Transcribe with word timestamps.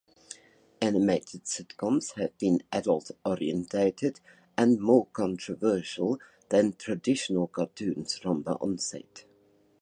Animated 0.81 1.43
sitcoms 1.43 2.13
have 2.13 2.35
been 2.39 2.63
adult-oriented 2.71 4.19
and 4.57 4.79
more 4.81 5.05
controversial 5.13 6.17
than 6.49 6.73
traditional 6.73 7.45
cartoons 7.45 8.15
from 8.17 8.41
the 8.41 8.53
onset. 8.55 9.25